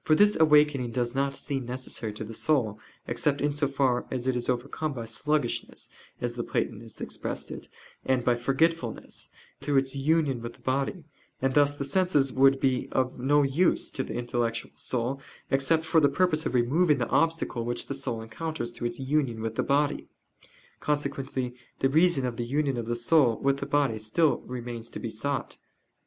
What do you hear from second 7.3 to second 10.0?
it, and by forgetfulness, through its